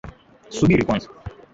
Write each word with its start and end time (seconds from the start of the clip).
Subiri 0.55 0.85
kwanza 0.87 1.07